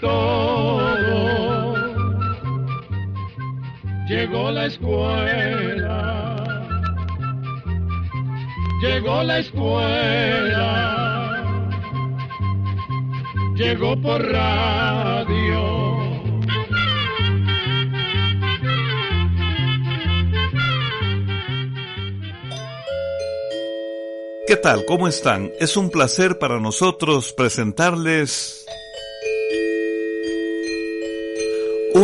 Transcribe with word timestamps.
todo. 0.00 1.74
Llegó 4.08 4.50
la 4.50 4.66
escuela. 4.66 6.10
Llegó 8.82 9.22
la 9.22 9.38
escuela. 9.38 10.90
Llegó 13.54 14.00
por 14.00 14.20
radio. 14.20 15.80
¿Qué 24.50 24.56
tal? 24.56 24.84
¿Cómo 24.84 25.06
están? 25.06 25.52
Es 25.60 25.76
un 25.76 25.90
placer 25.90 26.40
para 26.40 26.58
nosotros 26.58 27.32
presentarles 27.32 28.59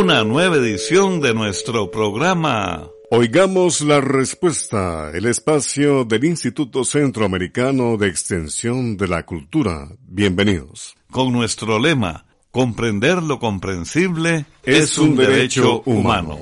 una 0.06 0.22
nueva 0.22 0.58
edición 0.58 1.20
de 1.20 1.34
nuestro 1.34 1.90
programa. 1.90 2.88
Oigamos 3.10 3.80
la 3.80 4.00
respuesta, 4.00 5.10
el 5.12 5.26
espacio 5.26 6.04
del 6.04 6.26
Instituto 6.26 6.84
Centroamericano 6.84 7.96
de 7.96 8.06
Extensión 8.06 8.96
de 8.96 9.08
la 9.08 9.26
Cultura. 9.26 9.88
Bienvenidos. 10.06 10.94
Con 11.10 11.32
nuestro 11.32 11.80
lema, 11.80 12.24
comprender 12.52 13.20
lo 13.20 13.40
comprensible 13.40 14.46
es, 14.62 14.96
un, 14.96 15.16
derecho, 15.16 15.82
humano. 15.86 16.38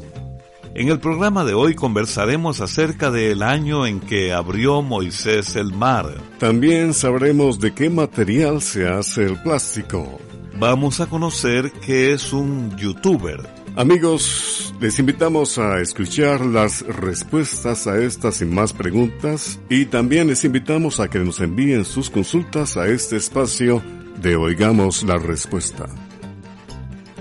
En 0.75 0.91
el 0.91 1.01
programa 1.01 1.43
de 1.47 1.55
hoy 1.55 1.75
conversaremos 1.75 2.61
acerca 2.61 3.11
del 3.11 3.43
año 3.43 3.87
en 3.87 3.99
que 3.99 4.35
abrió 4.35 4.83
Moisés 4.83 5.57
el 5.57 5.73
mar. 5.73 6.15
También 6.39 6.93
sabremos 6.93 7.61
de 7.61 7.73
qué 7.73 7.89
material 7.89 8.61
se 8.61 8.87
hace 8.87 9.25
el 9.25 9.41
plástico. 9.41 10.21
Vamos 10.59 11.01
a 11.01 11.07
conocer 11.07 11.73
qué 11.85 12.13
es 12.13 12.33
un 12.35 12.77
youtuber. 12.77 13.54
Amigos, 13.77 14.73
les 14.79 15.01
invitamos 15.01 15.59
a 15.59 15.81
escuchar 15.81 16.47
las 16.47 16.83
respuestas 16.83 17.89
a 17.89 17.99
estas 17.99 18.41
y 18.41 18.45
más 18.45 18.73
preguntas 18.73 19.59
y 19.69 19.87
también 19.87 20.29
les 20.29 20.45
invitamos 20.45 21.01
a 21.01 21.11
que 21.11 21.19
nos 21.19 21.41
envíen 21.41 21.85
sus 21.85 22.09
consultas 22.09 22.77
a 22.77 22.87
este 22.87 23.17
espacio 23.17 23.83
de 24.23 24.37
Oigamos 24.37 25.03
la 25.03 25.19
Respuesta. 25.19 25.87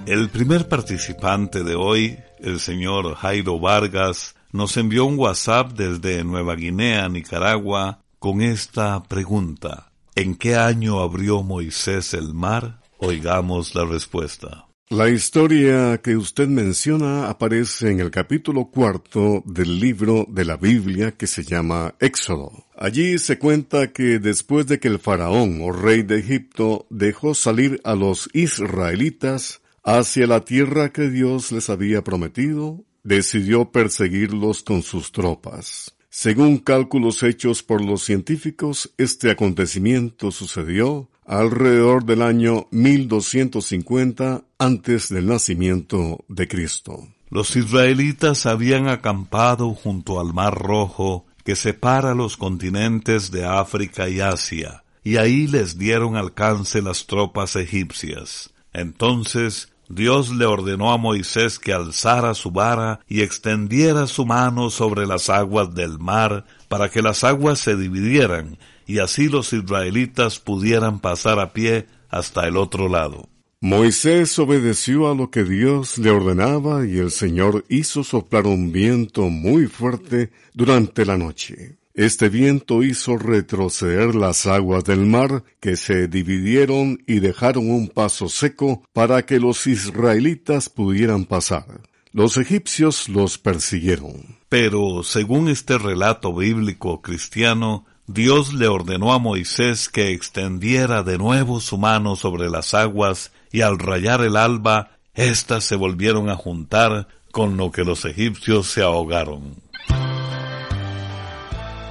El 0.06 0.30
primer 0.30 0.68
participante 0.70 1.64
de 1.64 1.74
hoy 1.74 2.20
el 2.38 2.60
señor 2.60 3.16
Jairo 3.16 3.60
Vargas 3.60 4.36
nos 4.52 4.78
envió 4.78 5.06
un 5.06 5.18
WhatsApp 5.18 5.72
desde 5.72 6.24
Nueva 6.24 6.56
Guinea, 6.56 7.10
Nicaragua, 7.10 8.02
con 8.20 8.44
esta 8.44 9.02
pregunta. 9.02 9.92
¿En 10.14 10.36
qué 10.36 10.56
año 10.56 11.00
abrió 11.00 11.42
Moisés 11.42 12.14
el 12.14 12.36
mar? 12.36 12.80
Oigamos 13.00 13.74
la 13.74 13.86
respuesta. 13.86 14.68
La 14.94 15.10
historia 15.10 16.00
que 16.04 16.16
usted 16.16 16.48
menciona 16.48 17.28
aparece 17.28 17.90
en 17.90 18.00
el 18.00 18.12
capítulo 18.12 18.66
cuarto 18.66 19.42
del 19.44 19.80
libro 19.80 20.28
de 20.30 20.46
la 20.46 20.56
Biblia 20.56 21.14
que 21.14 21.26
se 21.26 21.44
llama 21.44 21.96
Éxodo. 22.00 22.68
Allí 22.78 23.18
se 23.18 23.40
cuenta 23.40 23.92
que 23.92 24.20
después 24.20 24.68
de 24.68 24.80
que 24.80 24.90
el 24.90 25.00
faraón 25.00 25.62
o 25.64 25.72
rey 25.72 26.04
de 26.04 26.20
Egipto 26.20 26.86
dejó 26.92 27.34
salir 27.34 27.82
a 27.84 27.96
los 27.96 28.30
israelitas, 28.34 29.62
hacia 29.84 30.28
la 30.28 30.42
tierra 30.42 30.94
que 30.94 31.10
Dios 31.10 31.52
les 31.52 31.72
había 31.72 32.04
prometido, 32.04 32.86
decidió 33.02 33.72
perseguirlos 33.72 34.62
con 34.62 34.84
sus 34.84 35.12
tropas. 35.12 35.96
Según 36.12 36.60
cálculos 36.60 37.24
hechos 37.24 37.64
por 37.64 37.84
los 37.84 38.04
científicos, 38.04 38.94
este 39.00 39.32
acontecimiento 39.32 40.30
sucedió 40.30 41.10
alrededor 41.26 42.06
del 42.06 42.22
año 42.22 42.68
1250 42.72 44.44
antes 44.58 45.10
del 45.10 45.28
nacimiento 45.28 46.24
de 46.28 46.48
Cristo. 46.48 47.08
Los 47.30 47.56
israelitas 47.56 48.46
habían 48.46 48.88
acampado 48.88 49.74
junto 49.74 50.20
al 50.20 50.34
Mar 50.34 50.56
Rojo 50.56 51.26
que 51.44 51.56
separa 51.56 52.14
los 52.14 52.38
continentes 52.38 53.32
de 53.32 53.46
África 53.46 54.08
y 54.08 54.22
Asia, 54.22 54.84
y 55.04 55.18
ahí 55.18 55.48
les 55.48 55.78
dieron 55.78 56.16
alcance 56.16 56.82
las 56.82 57.08
tropas 57.08 57.56
egipcias. 57.56 58.54
Entonces 58.72 59.74
Dios 59.90 60.30
le 60.30 60.46
ordenó 60.46 60.92
a 60.92 60.98
Moisés 60.98 61.60
que 61.60 61.74
alzara 61.74 62.34
su 62.34 62.52
vara 62.52 63.00
y 63.08 63.22
extendiera 63.22 64.08
su 64.08 64.26
mano 64.26 64.70
sobre 64.70 65.06
las 65.06 65.30
aguas 65.30 65.76
del 65.76 66.00
mar 66.00 66.46
para 66.68 66.90
que 66.90 67.02
las 67.02 67.24
aguas 67.24 67.60
se 67.60 67.76
dividieran 67.76 68.58
y 68.86 69.00
así 69.00 69.30
los 69.30 69.54
israelitas 69.54 70.40
pudieran 70.40 71.00
pasar 71.00 71.40
a 71.40 71.54
pie 71.54 71.88
hasta 72.10 72.48
el 72.48 72.58
otro 72.58 72.90
lado. 72.90 73.30
Moisés 73.60 74.38
obedeció 74.40 75.10
a 75.10 75.16
lo 75.16 75.32
que 75.32 75.46
Dios 75.46 75.98
le 75.98 76.12
ordenaba 76.12 76.86
y 76.86 76.98
el 76.98 77.12
Señor 77.12 77.64
hizo 77.70 78.04
soplar 78.04 78.46
un 78.46 78.74
viento 78.74 79.30
muy 79.30 79.68
fuerte 79.68 80.32
durante 80.54 81.06
la 81.06 81.18
noche. 81.18 81.78
Este 81.94 82.28
viento 82.28 82.82
hizo 82.82 83.18
retroceder 83.18 84.16
las 84.16 84.48
aguas 84.48 84.84
del 84.84 85.06
mar, 85.06 85.44
que 85.60 85.78
se 85.78 86.08
dividieron 86.08 87.04
y 87.06 87.20
dejaron 87.20 87.70
un 87.70 87.88
paso 87.88 88.30
seco 88.30 88.84
para 88.94 89.26
que 89.26 89.40
los 89.40 89.68
israelitas 89.68 90.70
pudieran 90.70 91.26
pasar. 91.26 91.82
Los 92.12 92.38
egipcios 92.38 93.10
los 93.10 93.38
persiguieron. 93.38 94.38
Pero, 94.50 95.04
según 95.04 95.50
este 95.50 95.78
relato 95.78 96.36
bíblico 96.36 97.02
cristiano, 97.02 97.86
Dios 98.08 98.54
le 98.54 98.68
ordenó 98.68 99.14
a 99.14 99.20
Moisés 99.20 99.88
que 99.88 100.12
extendiera 100.12 101.04
de 101.04 101.18
nuevo 101.18 101.62
su 101.62 101.78
mano 101.78 102.16
sobre 102.16 102.50
las 102.50 102.74
aguas, 102.74 103.32
y 103.52 103.62
al 103.62 103.80
rayar 103.80 104.22
el 104.22 104.36
alba, 104.36 104.98
éstas 105.14 105.64
se 105.64 105.76
volvieron 105.76 106.30
a 106.30 106.36
juntar, 106.36 107.08
con 107.32 107.56
lo 107.56 107.72
que 107.72 107.84
los 107.84 108.06
egipcios 108.06 108.68
se 108.68 108.82
ahogaron. 108.82 109.56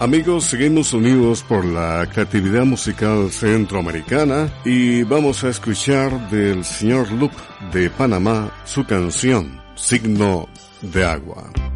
Amigos, 0.00 0.44
seguimos 0.44 0.92
unidos 0.92 1.44
por 1.44 1.64
la 1.64 2.08
creatividad 2.12 2.64
musical 2.64 3.30
centroamericana 3.30 4.52
y 4.64 5.04
vamos 5.04 5.44
a 5.44 5.48
escuchar 5.48 6.28
del 6.28 6.64
señor 6.64 7.10
Luke 7.12 7.36
de 7.72 7.88
Panamá 7.88 8.52
su 8.64 8.84
canción, 8.84 9.60
Signo 9.76 10.48
de 10.80 11.04
Agua. 11.04 11.71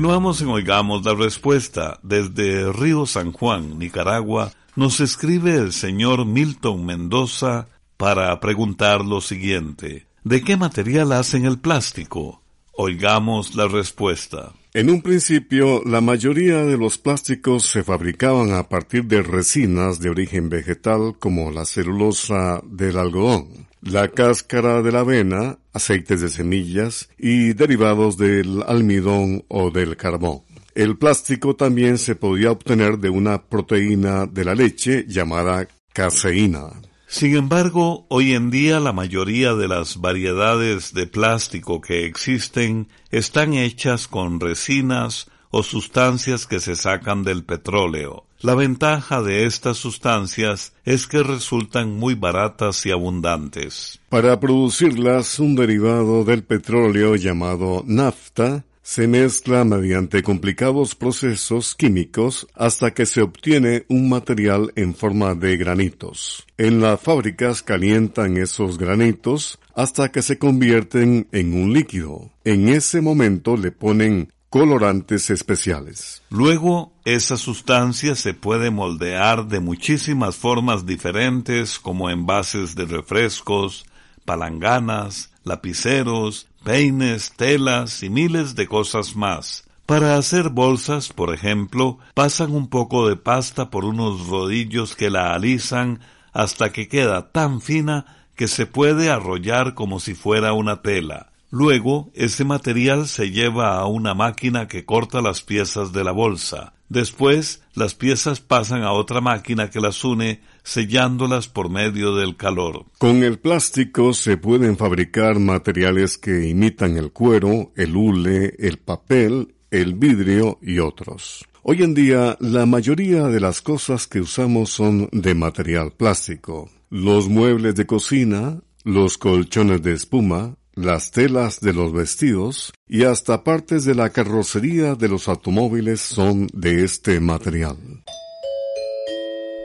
Continuamos 0.00 0.40
en 0.40 0.48
Oigamos 0.48 1.04
la 1.04 1.14
Respuesta. 1.14 2.00
Desde 2.02 2.72
Río 2.72 3.04
San 3.04 3.32
Juan, 3.32 3.78
Nicaragua, 3.78 4.50
nos 4.74 4.98
escribe 5.00 5.56
el 5.56 5.74
señor 5.74 6.24
Milton 6.24 6.86
Mendoza 6.86 7.68
para 7.98 8.40
preguntar 8.40 9.04
lo 9.04 9.20
siguiente. 9.20 10.06
¿De 10.24 10.40
qué 10.40 10.56
material 10.56 11.12
hacen 11.12 11.44
el 11.44 11.58
plástico? 11.58 12.40
Oigamos 12.72 13.54
la 13.56 13.68
respuesta. 13.68 14.54
En 14.72 14.88
un 14.88 15.02
principio, 15.02 15.82
la 15.84 16.00
mayoría 16.00 16.64
de 16.64 16.78
los 16.78 16.96
plásticos 16.96 17.64
se 17.66 17.82
fabricaban 17.82 18.52
a 18.52 18.68
partir 18.68 19.04
de 19.06 19.20
resinas 19.20 19.98
de 19.98 20.10
origen 20.10 20.48
vegetal 20.48 21.16
como 21.18 21.50
la 21.50 21.64
celulosa 21.64 22.62
del 22.64 22.96
algodón, 22.96 23.66
la 23.82 24.06
cáscara 24.06 24.80
de 24.82 24.92
la 24.92 25.00
avena, 25.00 25.58
aceites 25.72 26.20
de 26.20 26.28
semillas 26.28 27.08
y 27.18 27.52
derivados 27.52 28.16
del 28.16 28.62
almidón 28.62 29.44
o 29.48 29.72
del 29.72 29.96
carbón. 29.96 30.42
El 30.76 30.96
plástico 30.96 31.56
también 31.56 31.98
se 31.98 32.14
podía 32.14 32.52
obtener 32.52 32.98
de 32.98 33.10
una 33.10 33.42
proteína 33.42 34.26
de 34.26 34.44
la 34.44 34.54
leche 34.54 35.04
llamada 35.08 35.66
caseína. 35.92 36.70
Sin 37.10 37.34
embargo, 37.34 38.06
hoy 38.08 38.34
en 38.34 38.52
día 38.52 38.78
la 38.78 38.92
mayoría 38.92 39.54
de 39.54 39.66
las 39.66 39.96
variedades 39.96 40.94
de 40.94 41.08
plástico 41.08 41.80
que 41.80 42.06
existen 42.06 42.86
están 43.10 43.54
hechas 43.54 44.06
con 44.06 44.38
resinas 44.38 45.28
o 45.50 45.64
sustancias 45.64 46.46
que 46.46 46.60
se 46.60 46.76
sacan 46.76 47.24
del 47.24 47.42
petróleo. 47.42 48.26
La 48.38 48.54
ventaja 48.54 49.22
de 49.22 49.44
estas 49.44 49.76
sustancias 49.76 50.72
es 50.84 51.08
que 51.08 51.24
resultan 51.24 51.90
muy 51.90 52.14
baratas 52.14 52.86
y 52.86 52.92
abundantes. 52.92 53.98
Para 54.08 54.38
producirlas, 54.38 55.40
un 55.40 55.56
derivado 55.56 56.22
del 56.22 56.44
petróleo 56.44 57.16
llamado 57.16 57.82
nafta 57.84 58.64
se 58.82 59.06
mezcla 59.06 59.64
mediante 59.64 60.22
complicados 60.22 60.94
procesos 60.94 61.74
químicos 61.74 62.46
hasta 62.54 62.92
que 62.92 63.06
se 63.06 63.22
obtiene 63.22 63.84
un 63.88 64.08
material 64.08 64.72
en 64.76 64.94
forma 64.94 65.34
de 65.34 65.56
granitos. 65.56 66.46
En 66.56 66.80
las 66.80 67.00
fábricas 67.00 67.62
calientan 67.62 68.36
esos 68.36 68.78
granitos 68.78 69.58
hasta 69.74 70.10
que 70.10 70.22
se 70.22 70.38
convierten 70.38 71.28
en 71.32 71.54
un 71.54 71.72
líquido. 71.72 72.30
En 72.44 72.68
ese 72.68 73.00
momento 73.00 73.56
le 73.56 73.70
ponen 73.70 74.32
colorantes 74.50 75.30
especiales. 75.30 76.22
Luego, 76.28 76.92
esa 77.04 77.36
sustancia 77.36 78.16
se 78.16 78.34
puede 78.34 78.70
moldear 78.70 79.46
de 79.46 79.60
muchísimas 79.60 80.36
formas 80.36 80.84
diferentes 80.84 81.78
como 81.78 82.10
envases 82.10 82.74
de 82.74 82.84
refrescos, 82.84 83.86
palanganas, 84.24 85.30
lapiceros, 85.44 86.48
peines, 86.64 87.32
telas 87.32 88.02
y 88.02 88.10
miles 88.10 88.54
de 88.54 88.66
cosas 88.66 89.16
más. 89.16 89.64
Para 89.86 90.16
hacer 90.16 90.50
bolsas, 90.50 91.12
por 91.12 91.34
ejemplo, 91.34 91.98
pasan 92.14 92.52
un 92.54 92.68
poco 92.68 93.08
de 93.08 93.16
pasta 93.16 93.70
por 93.70 93.84
unos 93.84 94.28
rodillos 94.28 94.94
que 94.94 95.10
la 95.10 95.34
alisan 95.34 96.00
hasta 96.32 96.70
que 96.70 96.88
queda 96.88 97.32
tan 97.32 97.60
fina 97.60 98.28
que 98.36 98.46
se 98.46 98.66
puede 98.66 99.10
arrollar 99.10 99.74
como 99.74 99.98
si 100.00 100.14
fuera 100.14 100.52
una 100.52 100.82
tela. 100.82 101.32
Luego, 101.50 102.12
ese 102.14 102.44
material 102.44 103.08
se 103.08 103.32
lleva 103.32 103.78
a 103.78 103.86
una 103.86 104.14
máquina 104.14 104.68
que 104.68 104.84
corta 104.84 105.20
las 105.20 105.42
piezas 105.42 105.92
de 105.92 106.04
la 106.04 106.12
bolsa. 106.12 106.72
Después, 106.88 107.62
las 107.74 107.94
piezas 107.94 108.40
pasan 108.40 108.84
a 108.84 108.92
otra 108.92 109.20
máquina 109.20 109.70
que 109.70 109.80
las 109.80 110.04
une, 110.04 110.40
sellándolas 110.70 111.48
por 111.48 111.68
medio 111.68 112.14
del 112.14 112.36
calor. 112.36 112.84
Con 112.98 113.24
el 113.24 113.40
plástico 113.40 114.14
se 114.14 114.36
pueden 114.36 114.76
fabricar 114.76 115.40
materiales 115.40 116.16
que 116.16 116.48
imitan 116.48 116.96
el 116.96 117.10
cuero, 117.10 117.72
el 117.74 117.96
hule, 117.96 118.54
el 118.56 118.78
papel, 118.78 119.56
el 119.72 119.94
vidrio 119.94 120.58
y 120.62 120.78
otros. 120.78 121.44
Hoy 121.62 121.82
en 121.82 121.92
día, 121.94 122.36
la 122.38 122.66
mayoría 122.66 123.26
de 123.26 123.40
las 123.40 123.60
cosas 123.60 124.06
que 124.06 124.20
usamos 124.20 124.70
son 124.70 125.08
de 125.10 125.34
material 125.34 125.90
plástico. 125.90 126.70
Los 126.88 127.28
muebles 127.28 127.74
de 127.74 127.86
cocina, 127.86 128.60
los 128.84 129.18
colchones 129.18 129.82
de 129.82 129.94
espuma, 129.94 130.54
las 130.74 131.10
telas 131.10 131.60
de 131.60 131.72
los 131.72 131.92
vestidos 131.92 132.72
y 132.86 133.02
hasta 133.02 133.42
partes 133.42 133.84
de 133.84 133.96
la 133.96 134.10
carrocería 134.10 134.94
de 134.94 135.08
los 135.08 135.26
automóviles 135.26 136.00
son 136.00 136.46
de 136.52 136.84
este 136.84 137.18
material. 137.18 137.76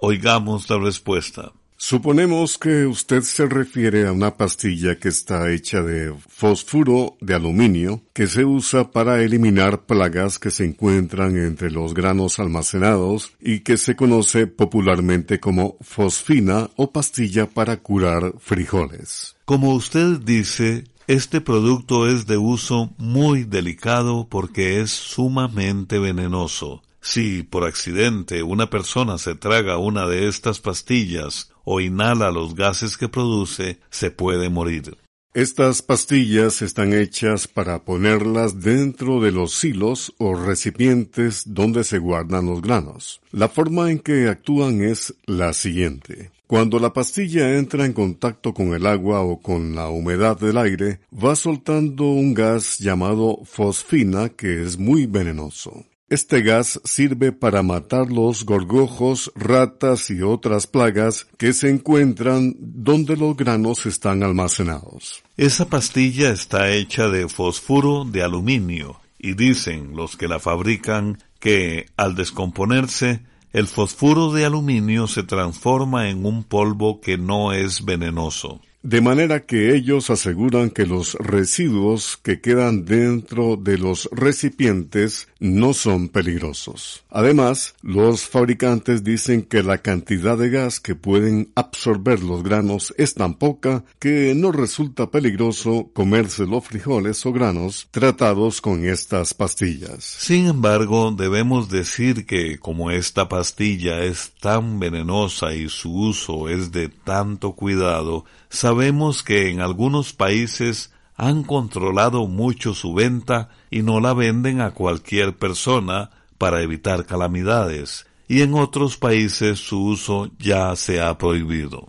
Oigamos 0.00 0.68
la 0.68 0.78
respuesta. 0.78 1.52
Suponemos 1.78 2.56
que 2.56 2.86
usted 2.86 3.20
se 3.20 3.44
refiere 3.46 4.06
a 4.06 4.12
una 4.12 4.36
pastilla 4.36 4.98
que 4.98 5.10
está 5.10 5.50
hecha 5.52 5.82
de 5.82 6.14
fósforo 6.26 7.18
de 7.20 7.34
aluminio 7.34 8.02
que 8.14 8.26
se 8.26 8.46
usa 8.46 8.90
para 8.90 9.22
eliminar 9.22 9.84
plagas 9.84 10.38
que 10.38 10.50
se 10.50 10.64
encuentran 10.64 11.36
entre 11.36 11.70
los 11.70 11.92
granos 11.92 12.38
almacenados 12.38 13.32
y 13.40 13.60
que 13.60 13.76
se 13.76 13.94
conoce 13.94 14.46
popularmente 14.46 15.38
como 15.38 15.76
fosfina 15.82 16.70
o 16.76 16.92
pastilla 16.92 17.46
para 17.46 17.76
curar 17.76 18.32
frijoles. 18.38 19.36
Como 19.44 19.74
usted 19.74 20.18
dice, 20.20 20.84
este 21.06 21.42
producto 21.42 22.08
es 22.08 22.26
de 22.26 22.38
uso 22.38 22.94
muy 22.96 23.44
delicado 23.44 24.28
porque 24.30 24.80
es 24.80 24.90
sumamente 24.92 25.98
venenoso. 25.98 26.82
Si 27.02 27.44
por 27.44 27.64
accidente 27.64 28.42
una 28.42 28.70
persona 28.70 29.18
se 29.18 29.34
traga 29.34 29.76
una 29.76 30.08
de 30.08 30.26
estas 30.26 30.58
pastillas 30.58 31.52
o 31.66 31.80
inhala 31.80 32.30
los 32.30 32.54
gases 32.54 32.96
que 32.96 33.10
produce, 33.10 33.78
se 33.90 34.10
puede 34.10 34.48
morir. 34.48 34.96
Estas 35.34 35.82
pastillas 35.82 36.62
están 36.62 36.94
hechas 36.94 37.46
para 37.46 37.84
ponerlas 37.84 38.62
dentro 38.62 39.20
de 39.20 39.32
los 39.32 39.52
silos 39.52 40.14
o 40.16 40.34
recipientes 40.34 41.42
donde 41.44 41.84
se 41.84 41.98
guardan 41.98 42.46
los 42.46 42.62
granos. 42.62 43.20
La 43.32 43.50
forma 43.50 43.90
en 43.90 43.98
que 43.98 44.28
actúan 44.28 44.82
es 44.82 45.14
la 45.26 45.52
siguiente. 45.52 46.30
Cuando 46.46 46.78
la 46.78 46.92
pastilla 46.92 47.58
entra 47.58 47.84
en 47.84 47.92
contacto 47.92 48.54
con 48.54 48.72
el 48.72 48.86
agua 48.86 49.20
o 49.20 49.42
con 49.42 49.74
la 49.74 49.90
humedad 49.90 50.38
del 50.38 50.56
aire, 50.56 51.00
va 51.12 51.34
soltando 51.34 52.04
un 52.04 52.32
gas 52.32 52.78
llamado 52.78 53.40
fosfina 53.44 54.28
que 54.30 54.62
es 54.62 54.78
muy 54.78 55.04
venenoso. 55.04 55.84
Este 56.08 56.42
gas 56.42 56.80
sirve 56.84 57.32
para 57.32 57.64
matar 57.64 58.12
los 58.12 58.44
gorgojos, 58.44 59.32
ratas 59.34 60.08
y 60.08 60.22
otras 60.22 60.68
plagas 60.68 61.26
que 61.36 61.52
se 61.52 61.68
encuentran 61.68 62.54
donde 62.60 63.16
los 63.16 63.36
granos 63.36 63.86
están 63.86 64.22
almacenados. 64.22 65.24
Esa 65.36 65.68
pastilla 65.68 66.30
está 66.30 66.70
hecha 66.70 67.08
de 67.08 67.28
fosfuro 67.28 68.04
de 68.04 68.22
aluminio 68.22 69.00
y 69.18 69.34
dicen 69.34 69.96
los 69.96 70.16
que 70.16 70.28
la 70.28 70.38
fabrican 70.38 71.18
que 71.40 71.86
al 71.96 72.14
descomponerse 72.14 73.22
el 73.52 73.66
fosfuro 73.66 74.32
de 74.32 74.44
aluminio 74.44 75.08
se 75.08 75.24
transforma 75.24 76.08
en 76.08 76.24
un 76.24 76.44
polvo 76.44 77.00
que 77.00 77.18
no 77.18 77.52
es 77.52 77.84
venenoso 77.84 78.60
de 78.86 79.00
manera 79.00 79.40
que 79.46 79.74
ellos 79.74 80.10
aseguran 80.10 80.70
que 80.70 80.86
los 80.86 81.14
residuos 81.14 82.16
que 82.22 82.40
quedan 82.40 82.84
dentro 82.84 83.56
de 83.56 83.78
los 83.78 84.08
recipientes 84.12 85.26
no 85.38 85.72
son 85.72 86.08
peligrosos. 86.08 87.04
Además, 87.10 87.74
los 87.82 88.26
fabricantes 88.26 89.04
dicen 89.04 89.42
que 89.42 89.62
la 89.62 89.78
cantidad 89.78 90.38
de 90.38 90.50
gas 90.50 90.80
que 90.80 90.94
pueden 90.94 91.50
absorber 91.54 92.22
los 92.22 92.42
granos 92.42 92.94
es 92.96 93.14
tan 93.14 93.34
poca 93.34 93.84
que 93.98 94.34
no 94.34 94.52
resulta 94.52 95.10
peligroso 95.10 95.90
comerse 95.92 96.46
los 96.46 96.64
frijoles 96.64 97.24
o 97.26 97.32
granos 97.32 97.88
tratados 97.90 98.60
con 98.60 98.86
estas 98.86 99.34
pastillas. 99.34 100.04
Sin 100.04 100.46
embargo, 100.46 101.12
debemos 101.12 101.68
decir 101.68 102.26
que 102.26 102.58
como 102.58 102.90
esta 102.90 103.28
pastilla 103.28 104.02
es 104.02 104.32
tan 104.40 104.78
venenosa 104.78 105.54
y 105.54 105.68
su 105.68 105.92
uso 105.92 106.48
es 106.48 106.72
de 106.72 106.88
tanto 106.88 107.52
cuidado, 107.52 108.24
Sabemos 108.56 109.22
que 109.22 109.50
en 109.50 109.60
algunos 109.60 110.12
países 110.12 110.90
han 111.16 111.42
controlado 111.44 112.26
mucho 112.26 112.74
su 112.74 112.94
venta 112.94 113.48
y 113.70 113.82
no 113.82 114.00
la 114.00 114.14
venden 114.14 114.60
a 114.60 114.72
cualquier 114.72 115.36
persona 115.36 116.10
para 116.38 116.62
evitar 116.62 117.06
calamidades, 117.06 118.06
y 118.28 118.42
en 118.42 118.54
otros 118.54 118.96
países 118.96 119.58
su 119.58 119.82
uso 119.82 120.30
ya 120.38 120.74
se 120.76 121.00
ha 121.00 121.16
prohibido. 121.16 121.88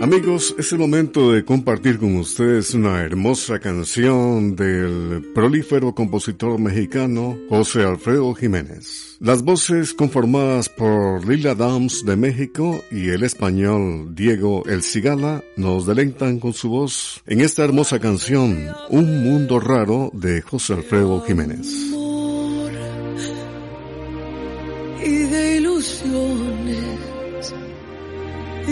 Amigos, 0.00 0.54
es 0.56 0.70
el 0.70 0.78
momento 0.78 1.32
de 1.32 1.44
compartir 1.44 1.98
con 1.98 2.14
ustedes 2.16 2.72
una 2.72 3.02
hermosa 3.02 3.58
canción 3.58 4.54
del 4.54 5.32
prolífero 5.34 5.92
compositor 5.92 6.60
mexicano 6.60 7.36
José 7.48 7.82
Alfredo 7.82 8.32
Jiménez. 8.32 9.16
Las 9.18 9.42
voces 9.42 9.94
conformadas 9.94 10.68
por 10.68 11.26
Lila 11.28 11.56
Dams 11.56 12.04
de 12.04 12.14
México 12.14 12.80
y 12.92 13.08
el 13.08 13.24
español 13.24 14.14
Diego 14.14 14.62
El 14.66 14.84
Cigala 14.84 15.42
nos 15.56 15.84
deleitan 15.84 16.38
con 16.38 16.52
su 16.52 16.68
voz 16.68 17.20
en 17.26 17.40
esta 17.40 17.64
hermosa 17.64 17.98
canción 17.98 18.68
Un 18.90 19.24
mundo 19.24 19.58
raro 19.58 20.12
de 20.14 20.42
José 20.42 20.74
Alfredo 20.74 21.22
Jiménez. 21.22 21.97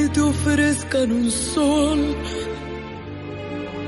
Te 0.09 0.21
ofrezcan 0.21 1.11
un 1.11 1.31
sol 1.31 2.15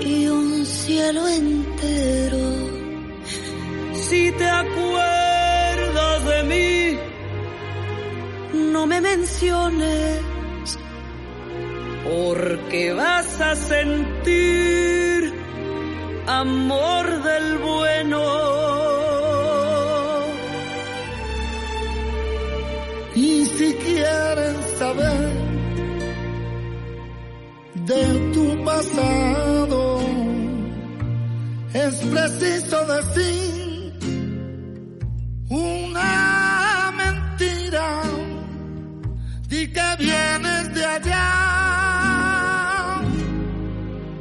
y 0.01 0.27
un 0.27 0.65
cielo 0.67 1.29
entero. 1.29 2.39
Si 3.93 4.33
te 4.33 4.49
acuerdas 4.49 6.25
de 6.27 6.43
mí, 6.45 6.99
no 8.73 8.87
me 8.87 9.01
menciones, 9.01 10.21
porque 12.05 12.93
vas 12.93 13.41
a 13.41 13.55
sentir 13.55 15.35
amor 16.27 17.23
del 17.23 17.59
bueno. 17.59 18.49
Y 23.15 23.45
si 23.47 23.75
quieren 23.75 24.57
saber 24.79 25.28
pasado. 28.69 29.81
Es 31.73 31.95
preciso 32.15 32.77
decir 32.95 33.93
una 35.49 36.93
mentira. 37.03 37.89
Di 39.49 39.63
que 39.75 39.89
vienes 39.99 40.75
de 40.77 40.85
allá, 40.97 41.29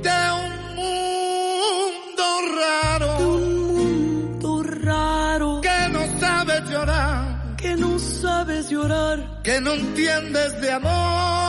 de 0.08 0.20
un 0.46 0.54
mundo 0.80 2.27
raro. 2.62 3.12
De 3.18 3.25
un 3.25 3.48
mundo 3.75 4.63
raro. 4.63 5.62
Que 5.62 5.80
no 5.96 6.04
sabes 6.22 6.62
llorar. 6.70 7.56
Que 7.58 7.75
no 7.75 8.00
sabes 8.00 8.70
llorar. 8.70 9.42
Que 9.44 9.60
no 9.60 9.74
entiendes 9.74 10.62
de 10.62 10.72
amor 10.72 11.47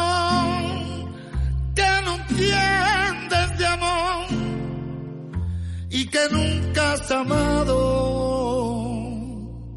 entiendes 2.30 3.58
de 3.58 3.66
amor 3.66 4.26
y 5.90 6.06
que 6.06 6.28
nunca 6.30 6.92
has 6.92 7.10
amado. 7.10 7.76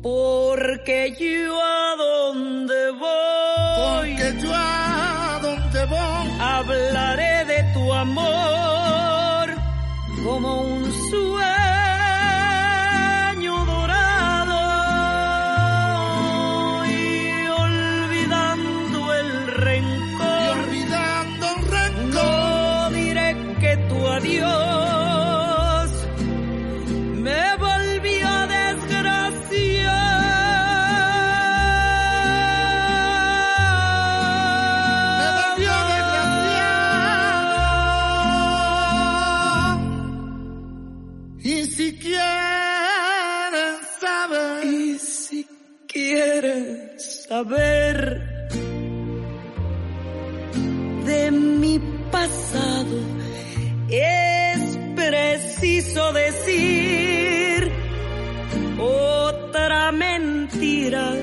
Porque 0.01 1.15
yo 1.20 1.60
a 1.63 1.96
donde 1.98 2.91
voy, 2.91 4.15
porque 4.15 4.41
yo 4.41 4.51
a 4.53 5.39
donde 5.41 5.86
voy, 5.86 6.31
hablaré 6.39 7.46
de 7.46 7.74
tu 7.74 7.93
amor 7.93 8.40
saber 47.31 48.21
de 51.05 51.31
mi 51.31 51.79
pasado. 52.12 52.98
Es 53.89 54.77
preciso 54.95 56.13
decir 56.13 57.71
otra 58.77 59.91
mentira. 59.91 61.13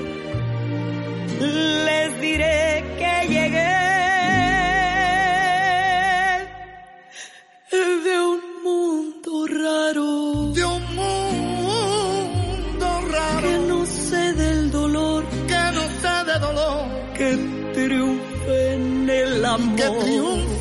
Que 19.76 19.90
triunfe 20.00 20.57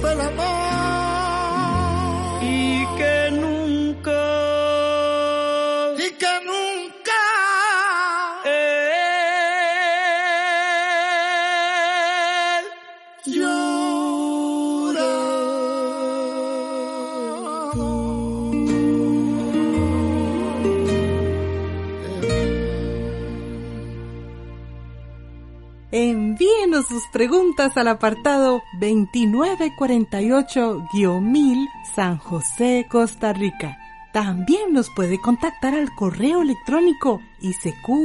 sus 26.87 27.03
preguntas 27.11 27.75
al 27.77 27.87
apartado 27.87 28.61
2948-1000 28.79 31.67
San 31.95 32.17
José, 32.17 32.87
Costa 32.89 33.33
Rica. 33.33 33.77
También 34.13 34.73
nos 34.73 34.89
puede 34.89 35.19
contactar 35.19 35.75
al 35.75 35.93
correo 35.95 36.41
electrónico 36.41 37.21
isq.org 37.41 38.01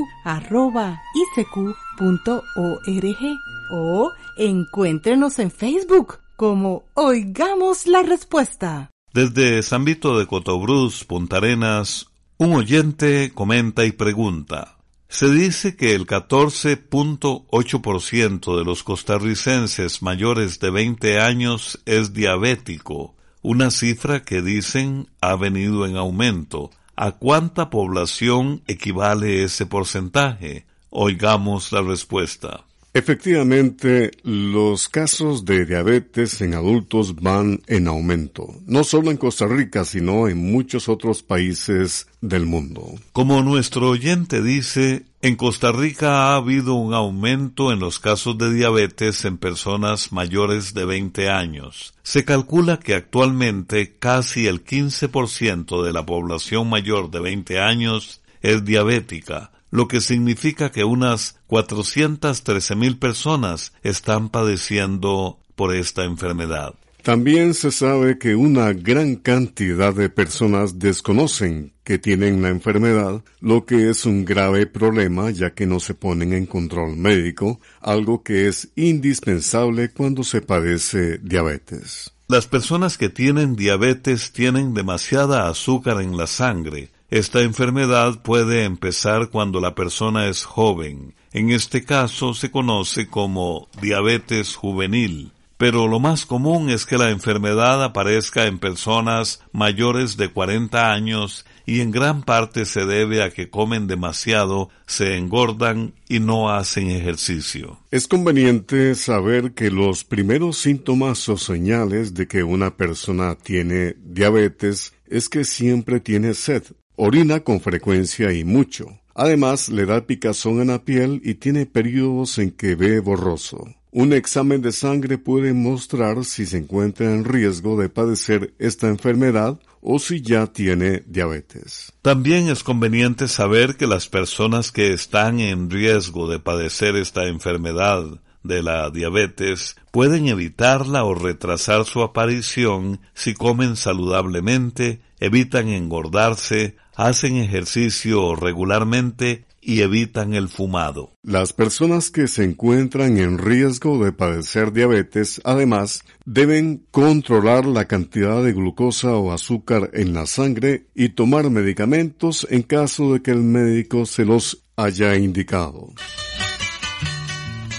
o 3.70 4.12
encuéntrenos 4.36 5.38
en 5.38 5.50
Facebook 5.50 6.18
como 6.36 6.84
Oigamos 6.94 7.86
la 7.86 8.02
Respuesta. 8.02 8.90
Desde 9.14 9.62
San 9.62 9.84
Vito 9.84 10.18
de 10.18 10.26
Cotobruz, 10.26 11.04
Punta 11.04 11.36
Arenas, 11.36 12.06
un 12.38 12.54
oyente 12.54 13.30
comenta 13.34 13.84
y 13.84 13.92
pregunta. 13.92 14.78
Se 15.12 15.31
dice 15.31 15.76
que 15.76 15.95
el 15.95 16.07
14.8% 16.07 18.57
de 18.57 18.64
los 18.64 18.83
costarricenses 18.83 20.00
mayores 20.00 20.59
de 20.59 20.71
20 20.71 21.21
años 21.21 21.78
es 21.85 22.14
diabético, 22.14 23.14
una 23.42 23.71
cifra 23.71 24.23
que 24.23 24.40
dicen 24.40 25.11
ha 25.20 25.37
venido 25.37 25.85
en 25.85 25.98
aumento. 25.98 26.70
¿A 26.96 27.12
cuánta 27.12 27.68
población 27.68 28.62
equivale 28.66 29.44
ese 29.44 29.66
porcentaje? 29.66 30.64
Oigamos 30.88 31.72
la 31.72 31.83
respuesta. 31.83 32.64
Efectivamente, 32.94 34.11
los 34.22 34.90
casos 34.90 35.46
de 35.46 35.64
diabetes 35.64 36.42
en 36.42 36.52
adultos 36.52 37.14
van 37.14 37.62
en 37.66 37.88
aumento, 37.88 38.55
no 38.66 38.85
solo 38.85 39.11
en 39.11 39.16
Costa 39.16 39.46
Rica, 39.46 39.87
sino 39.87 40.28
en 40.28 40.37
muchos 40.37 40.90
otros 40.90 41.22
países 41.22 42.07
del 42.20 42.44
mundo. 42.44 42.94
Como 43.14 43.42
nuestro 43.42 43.88
oyente 43.88 44.42
dice, 44.42 45.07
en 45.22 45.37
Costa 45.37 45.72
Rica 45.72 46.26
ha 46.26 46.35
habido 46.35 46.74
un 46.74 46.92
aumento 46.92 47.72
en 47.72 47.78
los 47.78 47.98
casos 47.98 48.37
de 48.37 48.52
diabetes 48.52 49.24
en 49.24 49.38
personas 49.38 50.12
mayores 50.12 50.74
de 50.74 50.85
20 50.85 51.31
años. 51.31 51.94
Se 52.02 52.26
calcula 52.26 52.78
que 52.78 52.94
actualmente 52.94 53.96
casi 53.98 54.46
el 54.46 54.66
15% 54.66 55.83
de 55.83 55.92
la 55.94 56.05
población 56.05 56.68
mayor 56.68 57.11
de 57.11 57.20
20 57.20 57.59
años 57.59 58.20
es 58.42 58.64
diabética, 58.64 59.52
lo 59.72 59.88
que 59.88 60.00
significa 60.00 60.70
que 60.70 60.85
unas 60.85 61.40
413 61.48 62.76
mil 62.76 62.98
personas 62.98 63.72
están 63.82 64.28
padeciendo 64.28 65.40
por 65.56 65.74
esta 65.74 66.04
enfermedad. 66.04 66.74
También 67.02 67.52
se 67.54 67.72
sabe 67.72 68.16
que 68.16 68.37
una 68.37 68.72
gran 68.74 69.16
cantidad 69.16 69.92
de 69.92 70.08
personas 70.08 70.78
desconocen 70.78 71.72
que 71.82 71.98
tienen 71.98 72.42
la 72.42 72.50
enfermedad, 72.50 73.24
lo 73.40 73.64
que 73.64 73.90
es 73.90 74.06
un 74.06 74.24
grave 74.24 74.66
problema 74.66 75.30
ya 75.30 75.50
que 75.50 75.66
no 75.66 75.80
se 75.80 75.94
ponen 75.94 76.32
en 76.32 76.46
control 76.46 76.96
médico, 76.96 77.58
algo 77.80 78.22
que 78.22 78.46
es 78.46 78.68
indispensable 78.76 79.88
cuando 79.90 80.22
se 80.22 80.42
padece 80.42 81.18
diabetes. 81.18 82.12
Las 82.28 82.46
personas 82.46 82.98
que 82.98 83.08
tienen 83.08 83.56
diabetes 83.56 84.32
tienen 84.32 84.72
demasiada 84.72 85.48
azúcar 85.48 86.00
en 86.00 86.16
la 86.16 86.28
sangre, 86.28 86.90
esta 87.12 87.42
enfermedad 87.42 88.22
puede 88.22 88.64
empezar 88.64 89.29
cuando 89.29 89.61
la 89.61 89.75
persona 89.75 90.29
es 90.29 90.46
joven. 90.46 91.14
En 91.33 91.51
este 91.51 91.85
caso 91.85 92.33
se 92.33 92.51
conoce 92.51 93.09
como 93.09 93.68
diabetes 93.83 94.57
juvenil. 94.57 95.31
Pero 95.59 95.88
lo 95.88 96.01
más 96.01 96.25
común 96.25 96.70
es 96.70 96.87
que 96.87 96.96
la 96.96 97.11
enfermedad 97.11 97.85
aparezca 97.85 98.46
en 98.46 98.59
personas 98.59 99.42
mayores 99.53 100.16
de 100.16 100.31
40 100.31 100.90
años 100.90 101.44
y 101.66 101.81
en 101.81 101.90
gran 101.90 102.22
parte 102.22 102.64
se 102.64 102.87
debe 102.87 103.22
a 103.22 103.29
que 103.29 103.51
comen 103.51 103.88
demasiado, 103.88 104.70
se 104.87 105.18
engordan 105.18 105.92
y 106.09 106.18
no 106.18 106.48
hacen 106.48 106.90
ejercicio. 106.90 107.79
Es 107.90 108.09
conveniente 108.09 108.94
saber 108.94 109.53
que 109.53 109.70
los 109.70 110.05
primeros 110.05 110.57
síntomas 110.57 111.29
o 111.29 111.37
señales 111.37 112.14
de 112.14 112.27
que 112.27 112.42
una 112.42 112.75
persona 112.75 113.35
tiene 113.35 113.96
diabetes 114.03 114.94
es 115.07 115.29
que 115.29 115.44
siempre 115.44 116.01
tiene 116.01 116.33
sed, 116.33 116.62
Orina 116.96 117.40
con 117.40 117.61
frecuencia 117.61 118.33
y 118.33 118.44
mucho. 118.44 118.87
Además, 119.14 119.68
le 119.68 119.87
da 119.87 120.07
picazón 120.07 120.61
en 120.61 120.68
la 120.68 120.85
piel 120.85 121.20
y 121.24 121.35
tiene 121.35 121.66
periodos 121.66 122.38
en 122.38 122.50
que 122.50 122.74
ve 122.74 123.00
borroso. 123.00 123.66
Un 123.90 124.14
examen 124.14 124.62
de 124.62 124.72
sangre 124.72 125.18
puede 125.18 125.52
mostrar 125.52 126.24
si 126.24 126.46
se 126.46 126.59
encuentra 126.59 127.12
en 127.12 127.24
riesgo 127.24 127.78
de 127.78 127.90
padecer 127.90 128.55
esta 128.59 128.88
enfermedad 128.88 129.59
o 129.83 129.98
si 129.98 130.22
ya 130.22 130.46
tiene 130.46 131.02
diabetes. 131.07 131.92
También 132.00 132.48
es 132.48 132.62
conveniente 132.62 133.28
saber 133.28 133.76
que 133.76 133.87
las 133.87 134.09
personas 134.09 134.72
que 134.72 134.94
están 134.94 135.40
en 135.40 135.68
riesgo 135.68 136.26
de 136.26 136.38
padecer 136.38 136.96
esta 136.96 137.26
enfermedad 137.26 138.05
de 138.42 138.62
la 138.62 138.90
diabetes 138.90 139.76
pueden 139.90 140.28
evitarla 140.28 141.05
o 141.05 141.14
retrasar 141.14 141.85
su 141.85 142.02
aparición 142.02 143.00
si 143.14 143.35
comen 143.35 143.76
saludablemente, 143.76 145.00
evitan 145.20 145.68
engordarse, 145.68 146.76
hacen 146.94 147.37
ejercicio 147.37 148.35
regularmente 148.35 149.44
y 149.62 149.81
evitan 149.81 150.35
el 150.35 150.48
fumado. 150.48 151.12
Las 151.22 151.52
personas 151.52 152.11
que 152.11 152.26
se 152.26 152.44
encuentran 152.44 153.16
en 153.18 153.38
riesgo 153.38 154.05
de 154.05 154.12
padecer 154.12 154.72
diabetes, 154.72 155.40
además, 155.44 156.02
deben 156.26 156.85
controlar 156.90 157.64
la 157.64 157.87
cantidad 157.87 158.42
de 158.42 158.52
glucosa 158.52 159.14
o 159.14 159.33
azúcar 159.33 159.90
en 159.94 160.14
la 160.14 160.26
sangre 160.26 160.88
y 160.94 161.11
tomar 161.11 161.48
medicamentos 161.48 162.46
en 162.50 162.62
caso 162.62 163.12
de 163.12 163.22
que 163.22 163.31
el 163.31 163.42
médico 163.42 164.05
se 164.05 164.24
los 164.24 164.64
haya 164.76 165.16
indicado. 165.16 165.92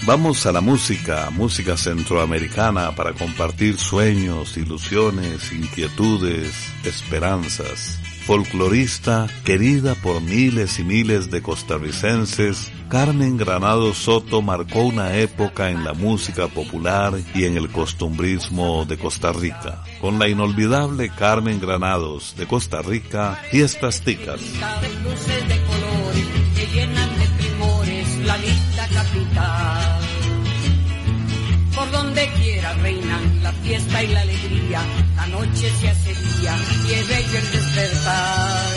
Vamos 0.06 0.44
a 0.44 0.52
la 0.52 0.60
música, 0.60 1.30
música 1.30 1.76
centroamericana 1.78 2.94
para 2.94 3.14
compartir 3.14 3.78
sueños, 3.78 4.56
ilusiones, 4.56 5.50
inquietudes, 5.52 6.52
esperanzas 6.84 8.03
folclorista 8.24 9.26
querida 9.44 9.94
por 9.94 10.22
miles 10.22 10.78
y 10.78 10.84
miles 10.84 11.30
de 11.30 11.42
costarricenses, 11.42 12.72
Carmen 12.88 13.36
Granado 13.36 13.92
Soto 13.92 14.40
marcó 14.40 14.80
una 14.80 15.16
época 15.16 15.70
en 15.70 15.84
la 15.84 15.92
música 15.92 16.48
popular 16.48 17.14
y 17.34 17.44
en 17.44 17.56
el 17.56 17.68
costumbrismo 17.70 18.86
de 18.86 18.96
Costa 18.96 19.32
Rica. 19.32 19.82
Con 20.00 20.18
la 20.18 20.28
inolvidable 20.28 21.10
Carmen 21.10 21.60
Granados 21.60 22.34
de 22.36 22.46
Costa 22.46 22.80
Rica, 22.80 23.38
Fiestas 23.50 24.00
Ticas. 24.00 24.40
Por 31.74 31.90
donde 31.90 32.28
quiera 32.40 32.72
reinan 32.74 33.42
la 33.42 33.52
fiesta 33.52 34.02
y 34.02 34.06
la 34.06 34.20
alegría, 34.20 34.80
noche 35.46 35.70
se 35.80 35.88
hace 35.88 36.14
día 36.14 36.56
y 36.88 36.92
es 36.92 37.08
bello 37.08 37.38
el 37.38 37.52
despertar. 37.52 38.72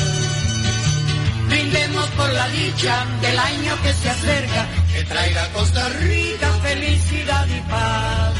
Brindemos 1.49 2.09
por 2.09 2.33
la 2.33 2.47
dicha 2.49 3.05
del 3.21 3.39
año 3.39 3.81
que 3.83 3.93
se 3.93 4.09
acerca, 4.09 4.67
que 4.93 5.03
traiga 5.03 5.43
a 5.43 5.49
Costa 5.53 5.89
Rica 5.89 6.51
felicidad 6.61 7.47
y 7.47 7.61
paz. 7.69 8.33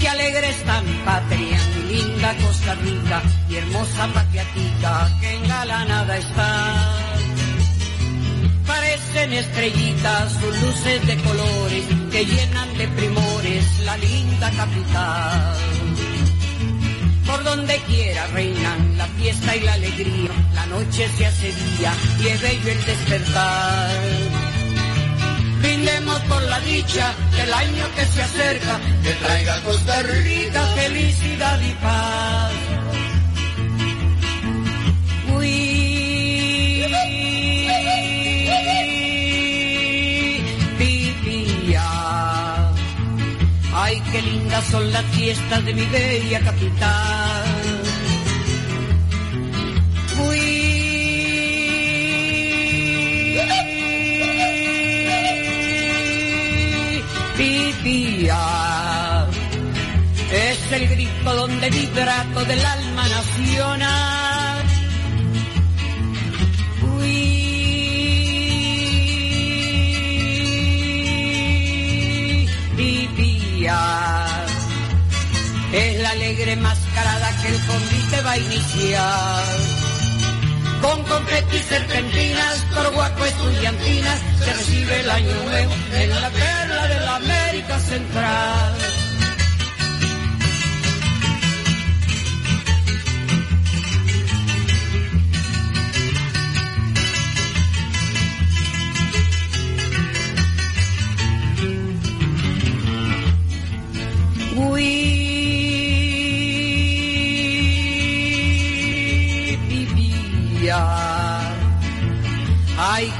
Que 0.00 0.08
alegre 0.08 0.48
está 0.50 0.80
mi 0.82 0.96
patria, 1.04 1.58
mi 1.76 1.94
linda 1.94 2.34
Costa 2.36 2.74
Rica, 2.74 3.22
y 3.48 3.56
hermosa 3.56 4.06
patriatica 4.08 5.10
que 5.20 5.34
engalanada 5.36 6.16
está 6.16 6.94
parecen 8.66 9.32
estrellitas 9.32 10.32
sus 10.32 10.62
luces 10.62 11.06
de 11.06 11.16
colores 11.22 11.84
que 12.12 12.24
llenan 12.26 12.76
de 12.76 12.86
primores 12.88 13.80
la 13.80 13.96
linda 13.96 14.50
capital. 14.50 15.67
Por 17.28 17.44
donde 17.44 17.76
quiera 17.82 18.26
reinan 18.28 18.96
la 18.96 19.06
fiesta 19.06 19.54
y 19.54 19.60
la 19.60 19.74
alegría, 19.74 20.30
la 20.54 20.66
noche 20.66 21.08
se 21.16 21.26
hace 21.26 21.52
día 21.52 21.92
y 22.20 22.26
es 22.28 22.40
bello 22.40 22.70
el 22.72 22.84
despertar. 22.86 23.90
Brindemos 25.60 26.20
por 26.20 26.42
la 26.44 26.58
dicha 26.60 27.14
del 27.36 27.52
año 27.52 27.84
que 27.94 28.04
se 28.06 28.22
acerca, 28.22 28.80
que 29.02 29.12
traiga 29.12 29.60
Costa 29.60 30.02
Rica 30.04 30.66
felicidad 30.74 31.60
y 31.60 31.72
paz. 31.82 32.67
Son 44.62 44.92
las 44.92 45.04
fiestas 45.06 45.64
de 45.64 45.74
mi 45.74 45.86
bella 45.86 46.40
capital. 46.40 47.44
Uy, 50.28 50.38
pipía, 57.36 59.26
es 60.32 60.72
el 60.72 60.88
grito 60.88 61.34
donde 61.34 61.70
vibra 61.70 62.26
todo 62.34 62.52
el 62.52 62.64
alma 62.64 63.08
nacional. 63.08 64.27
Es 75.72 76.00
la 76.00 76.10
alegre 76.10 76.56
mascarada 76.56 77.42
que 77.42 77.48
el 77.48 77.66
convite 77.66 78.20
va 78.22 78.30
a 78.32 78.38
iniciar. 78.38 79.44
Con 80.80 81.02
confeti 81.04 81.58
serpentinas, 81.58 82.64
por 82.74 82.92
guaco 82.94 83.24
estudiantinas, 83.24 84.20
se 84.44 84.52
recibe 84.54 85.00
el 85.00 85.10
año 85.10 85.34
nuevo 85.44 85.72
en 85.92 86.10
la 86.20 86.30
perla 86.30 86.88
de 86.88 87.00
la 87.00 87.16
América 87.16 87.78
Central. 87.80 88.97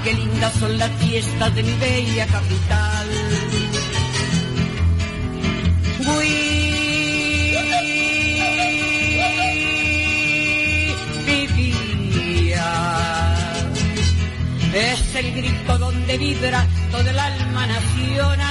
Qué 0.05 0.15
lindas 0.15 0.53
son 0.55 0.79
las 0.79 0.91
fiestas 1.03 1.55
de 1.55 1.63
mi 1.63 1.73
bella 1.75 2.27
capital. 2.27 3.09
vivía. 11.59 12.67
Es 14.73 15.15
el 15.15 15.35
grito 15.35 15.79
donde 15.79 16.19
vibra 16.19 16.67
todo 16.91 17.09
el 17.09 17.19
alma 17.19 17.67
nacional. 17.67 18.48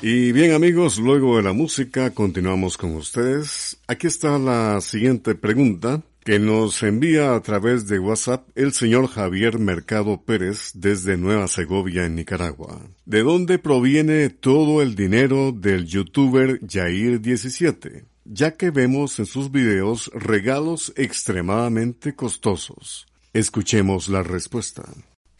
Y 0.00 0.32
bien 0.32 0.52
amigos, 0.52 0.98
luego 0.98 1.36
de 1.36 1.42
la 1.42 1.52
música 1.52 2.14
continuamos 2.14 2.76
con 2.76 2.94
ustedes. 2.94 3.78
Aquí 3.88 4.06
está 4.06 4.38
la 4.38 4.80
siguiente 4.80 5.34
pregunta 5.34 6.02
que 6.28 6.38
nos 6.38 6.82
envía 6.82 7.34
a 7.34 7.40
través 7.40 7.88
de 7.88 7.98
WhatsApp 7.98 8.46
el 8.54 8.74
señor 8.74 9.08
Javier 9.08 9.58
Mercado 9.58 10.20
Pérez 10.26 10.72
desde 10.74 11.16
Nueva 11.16 11.48
Segovia 11.48 12.04
en 12.04 12.16
Nicaragua. 12.16 12.82
¿De 13.06 13.22
dónde 13.22 13.58
proviene 13.58 14.28
todo 14.28 14.82
el 14.82 14.94
dinero 14.94 15.52
del 15.52 15.86
youtuber 15.86 16.60
Jair 16.68 17.22
17? 17.22 18.04
Ya 18.26 18.50
que 18.58 18.70
vemos 18.70 19.18
en 19.18 19.24
sus 19.24 19.50
videos 19.50 20.10
regalos 20.12 20.92
extremadamente 20.96 22.14
costosos. 22.14 23.06
Escuchemos 23.32 24.10
la 24.10 24.22
respuesta. 24.22 24.82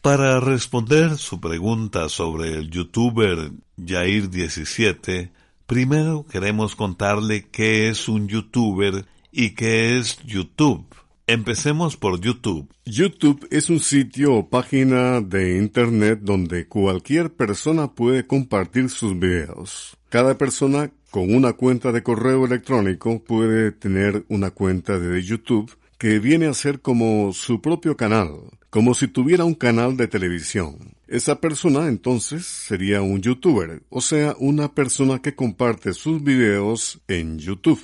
Para 0.01 0.41
responder 0.41 1.19
su 1.19 1.39
pregunta 1.39 2.09
sobre 2.09 2.55
el 2.55 2.71
youtuber 2.71 3.51
Jair17, 3.77 5.33
primero 5.67 6.25
queremos 6.31 6.75
contarle 6.75 7.47
qué 7.51 7.91
es 7.91 8.09
un 8.09 8.27
youtuber 8.27 9.05
y 9.33 9.51
qué 9.51 9.99
es 9.99 10.19
YouTube. 10.25 10.87
Empecemos 11.27 11.97
por 11.97 12.21
YouTube. 12.21 12.69
YouTube 12.87 13.47
es 13.51 13.69
un 13.69 13.81
sitio 13.81 14.35
o 14.35 14.49
página 14.49 15.21
de 15.21 15.59
Internet 15.59 16.21
donde 16.23 16.67
cualquier 16.67 17.31
persona 17.35 17.93
puede 17.93 18.27
compartir 18.27 18.89
sus 18.89 19.19
videos. 19.19 19.97
Cada 20.09 20.39
persona 20.39 20.91
con 21.11 21.35
una 21.35 21.53
cuenta 21.53 21.93
de 21.93 22.03
correo 22.03 22.47
electrónico 22.47 23.23
puede 23.23 23.73
tener 23.73 24.25
una 24.29 24.51
cuenta 24.51 24.99
de 24.99 25.23
YouTube 25.23 25.71
que 25.99 26.19
viene 26.19 26.47
a 26.47 26.55
ser 26.55 26.81
como 26.81 27.33
su 27.35 27.61
propio 27.61 27.97
canal, 27.97 28.31
como 28.71 28.95
si 28.95 29.09
tuviera 29.09 29.45
un 29.45 29.55
canal 29.55 29.97
de 29.97 30.09
televisión. 30.09 30.77
Esa 31.09 31.41
persona 31.41 31.89
entonces 31.89 32.47
sería 32.47 33.03
un 33.03 33.21
youtuber, 33.21 33.83
o 33.91 34.01
sea, 34.01 34.35
una 34.39 34.73
persona 34.75 35.21
que 35.21 35.35
comparte 35.35 35.93
sus 35.93 36.23
videos 36.23 37.01
en 37.09 37.39
YouTube. 37.39 37.81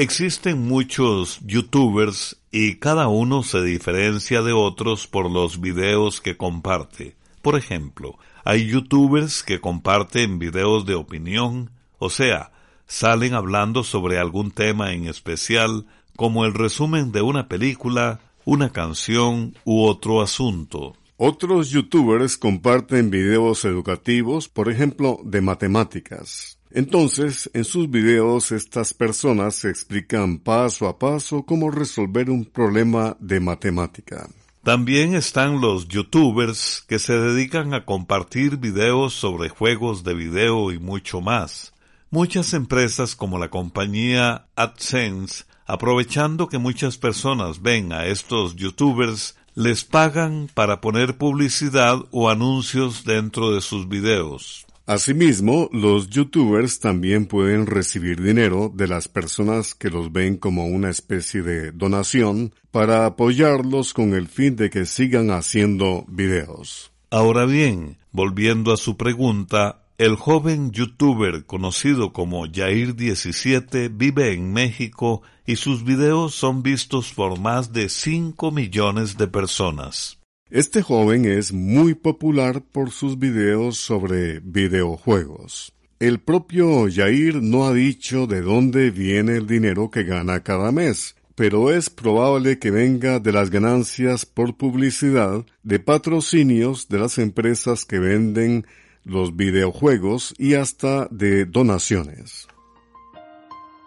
Existen 0.00 0.68
muchos 0.68 1.40
youtubers 1.44 2.36
y 2.52 2.76
cada 2.76 3.08
uno 3.08 3.42
se 3.42 3.64
diferencia 3.64 4.42
de 4.42 4.52
otros 4.52 5.08
por 5.08 5.28
los 5.28 5.60
videos 5.60 6.20
que 6.20 6.36
comparte. 6.36 7.16
Por 7.42 7.58
ejemplo, 7.58 8.16
hay 8.44 8.68
youtubers 8.68 9.42
que 9.42 9.60
comparten 9.60 10.38
videos 10.38 10.86
de 10.86 10.94
opinión, 10.94 11.72
o 11.98 12.10
sea, 12.10 12.52
salen 12.86 13.34
hablando 13.34 13.82
sobre 13.82 14.20
algún 14.20 14.52
tema 14.52 14.92
en 14.92 15.08
especial, 15.08 15.84
como 16.14 16.44
el 16.44 16.54
resumen 16.54 17.10
de 17.10 17.22
una 17.22 17.48
película, 17.48 18.20
una 18.44 18.70
canción 18.70 19.56
u 19.64 19.82
otro 19.82 20.22
asunto. 20.22 20.94
Otros 21.16 21.70
youtubers 21.70 22.38
comparten 22.38 23.10
videos 23.10 23.64
educativos, 23.64 24.48
por 24.48 24.70
ejemplo, 24.70 25.18
de 25.24 25.40
matemáticas. 25.40 26.57
Entonces, 26.70 27.50
en 27.54 27.64
sus 27.64 27.90
videos 27.90 28.52
estas 28.52 28.92
personas 28.92 29.64
explican 29.64 30.38
paso 30.38 30.86
a 30.86 30.98
paso 30.98 31.44
cómo 31.44 31.70
resolver 31.70 32.30
un 32.30 32.44
problema 32.44 33.16
de 33.20 33.40
matemática. 33.40 34.28
También 34.62 35.14
están 35.14 35.62
los 35.62 35.88
youtubers 35.88 36.84
que 36.86 36.98
se 36.98 37.18
dedican 37.18 37.72
a 37.72 37.86
compartir 37.86 38.58
videos 38.58 39.14
sobre 39.14 39.48
juegos 39.48 40.04
de 40.04 40.12
video 40.12 40.70
y 40.70 40.78
mucho 40.78 41.22
más. 41.22 41.72
Muchas 42.10 42.52
empresas 42.52 43.16
como 43.16 43.38
la 43.38 43.48
compañía 43.48 44.46
AdSense, 44.56 45.44
aprovechando 45.64 46.48
que 46.48 46.58
muchas 46.58 46.98
personas 46.98 47.62
ven 47.62 47.92
a 47.94 48.06
estos 48.06 48.56
youtubers, 48.56 49.36
les 49.54 49.84
pagan 49.84 50.50
para 50.52 50.82
poner 50.82 51.16
publicidad 51.16 51.98
o 52.10 52.28
anuncios 52.28 53.04
dentro 53.04 53.54
de 53.54 53.62
sus 53.62 53.88
videos. 53.88 54.67
Asimismo, 54.88 55.68
los 55.70 56.08
youtubers 56.08 56.80
también 56.80 57.26
pueden 57.26 57.66
recibir 57.66 58.22
dinero 58.22 58.72
de 58.74 58.88
las 58.88 59.06
personas 59.06 59.74
que 59.74 59.90
los 59.90 60.12
ven 60.12 60.38
como 60.38 60.64
una 60.64 60.88
especie 60.88 61.42
de 61.42 61.72
donación 61.72 62.54
para 62.70 63.04
apoyarlos 63.04 63.92
con 63.92 64.14
el 64.14 64.28
fin 64.28 64.56
de 64.56 64.70
que 64.70 64.86
sigan 64.86 65.30
haciendo 65.30 66.06
videos. 66.08 66.90
Ahora 67.10 67.44
bien, 67.44 67.98
volviendo 68.12 68.72
a 68.72 68.78
su 68.78 68.96
pregunta, 68.96 69.84
el 69.98 70.16
joven 70.16 70.70
youtuber 70.70 71.44
conocido 71.44 72.14
como 72.14 72.46
Jair17 72.46 73.90
vive 73.94 74.32
en 74.32 74.54
México 74.54 75.20
y 75.44 75.56
sus 75.56 75.84
videos 75.84 76.34
son 76.34 76.62
vistos 76.62 77.12
por 77.12 77.38
más 77.38 77.74
de 77.74 77.90
5 77.90 78.50
millones 78.52 79.18
de 79.18 79.28
personas. 79.28 80.17
Este 80.50 80.80
joven 80.80 81.26
es 81.26 81.52
muy 81.52 81.92
popular 81.92 82.62
por 82.62 82.90
sus 82.90 83.18
videos 83.18 83.76
sobre 83.76 84.40
videojuegos. 84.40 85.74
El 86.00 86.20
propio 86.20 86.86
Jair 86.90 87.42
no 87.42 87.66
ha 87.66 87.74
dicho 87.74 88.26
de 88.26 88.40
dónde 88.40 88.90
viene 88.90 89.36
el 89.36 89.46
dinero 89.46 89.90
que 89.90 90.04
gana 90.04 90.42
cada 90.42 90.72
mes, 90.72 91.16
pero 91.34 91.70
es 91.70 91.90
probable 91.90 92.58
que 92.58 92.70
venga 92.70 93.20
de 93.20 93.30
las 93.30 93.50
ganancias 93.50 94.24
por 94.24 94.56
publicidad, 94.56 95.44
de 95.64 95.80
patrocinios 95.80 96.88
de 96.88 96.98
las 96.98 97.18
empresas 97.18 97.84
que 97.84 97.98
venden 97.98 98.66
los 99.04 99.36
videojuegos 99.36 100.34
y 100.38 100.54
hasta 100.54 101.08
de 101.10 101.44
donaciones. 101.44 102.48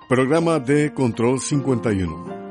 Programa 0.08 0.60
de 0.60 0.94
Control 0.94 1.40
51 1.40 2.51